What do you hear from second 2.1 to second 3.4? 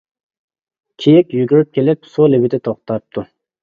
سۇ لېۋىدە توختاپتۇ.